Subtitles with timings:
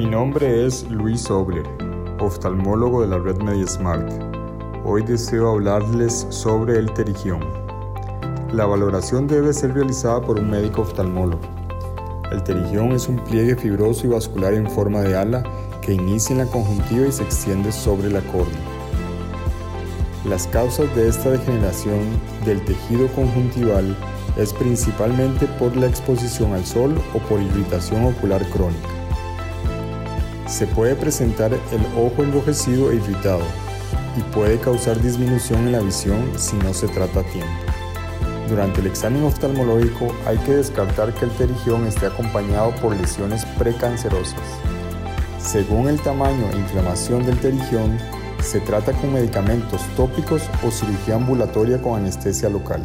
[0.00, 1.66] Mi nombre es Luis Obler,
[2.20, 4.10] oftalmólogo de la red MediaSmart.
[4.82, 7.40] Hoy deseo hablarles sobre el terigión.
[8.50, 11.42] La valoración debe ser realizada por un médico oftalmólogo.
[12.32, 15.42] El terigión es un pliegue fibroso y vascular en forma de ala
[15.82, 18.58] que inicia en la conjuntiva y se extiende sobre la córnea.
[20.24, 22.00] Las causas de esta degeneración
[22.46, 23.94] del tejido conjuntival
[24.38, 28.99] es principalmente por la exposición al sol o por irritación ocular crónica.
[30.50, 33.44] Se puede presentar el ojo enrojecido e irritado
[34.18, 37.48] y puede causar disminución en la visión si no se trata a tiempo.
[38.48, 44.40] Durante el examen oftalmológico hay que descartar que el terigión esté acompañado por lesiones precancerosas.
[45.38, 47.96] Según el tamaño e inflamación del terigión,
[48.42, 52.82] se trata con medicamentos tópicos o cirugía ambulatoria con anestesia local.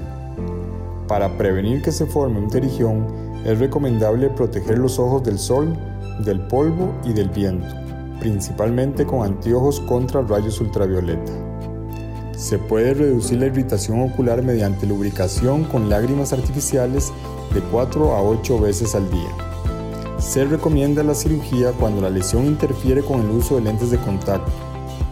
[1.08, 5.78] Para prevenir que se forme un terigión, es recomendable proteger los ojos del sol,
[6.24, 7.76] del polvo y del viento,
[8.20, 11.32] principalmente con anteojos contra rayos ultravioleta.
[12.36, 17.14] Se puede reducir la irritación ocular mediante lubricación con lágrimas artificiales
[17.54, 19.30] de 4 a 8 veces al día.
[20.18, 24.52] Se recomienda la cirugía cuando la lesión interfiere con el uso de lentes de contacto,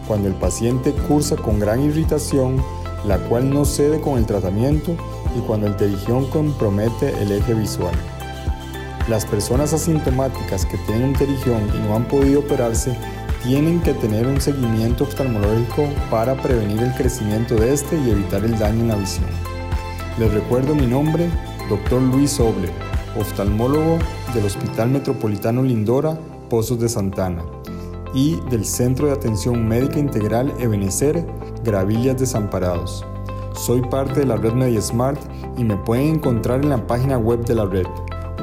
[0.08, 2.56] cuando el paciente cursa con gran irritación,
[3.06, 4.96] la cual no cede con el tratamiento
[5.36, 7.94] y cuando el terigión compromete el eje visual.
[9.08, 12.96] Las personas asintomáticas que tienen un terigión y no han podido operarse
[13.42, 18.58] tienen que tener un seguimiento oftalmológico para prevenir el crecimiento de este y evitar el
[18.58, 19.26] daño en la visión.
[20.18, 21.28] Les recuerdo mi nombre,
[21.68, 22.00] Dr.
[22.00, 22.70] Luis Oble,
[23.20, 23.98] oftalmólogo
[24.32, 27.42] del Hospital Metropolitano Lindora, Pozos de Santana,
[28.14, 31.26] y del Centro de Atención Médica Integral Ebenecer,
[31.62, 33.04] Gravillas Desamparados.
[33.54, 35.20] Soy parte de la red MediaSmart
[35.58, 37.86] y me pueden encontrar en la página web de la red.